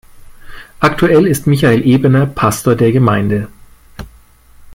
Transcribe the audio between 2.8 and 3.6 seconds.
Gemeinde.